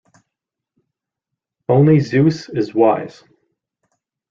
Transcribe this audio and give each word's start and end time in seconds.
Only 1.69 1.99
Zeus 1.99 2.49
is 2.49 2.73
wise. 2.73 3.23